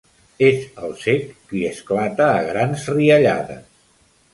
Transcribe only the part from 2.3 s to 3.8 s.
a grans riallades.